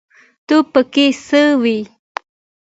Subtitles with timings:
[0.47, 1.79] ته پکې څه وايې